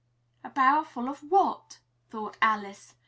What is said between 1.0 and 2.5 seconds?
of what?" thought